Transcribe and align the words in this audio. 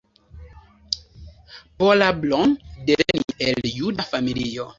Paula 1.77 2.09
Braun 2.21 2.57
devenis 2.89 3.39
el 3.53 3.63
juda 3.77 4.11
familio. 4.17 4.69